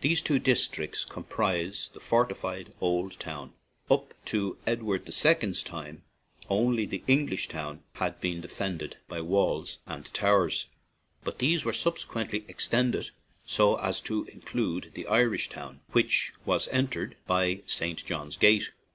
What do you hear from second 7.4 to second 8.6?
Town had been de